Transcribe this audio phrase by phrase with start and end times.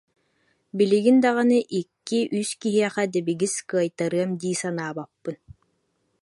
[0.77, 5.35] Билигин даҕаны икки-үс киһиэхэ дэбигис кыайтарыам дии санаабаппын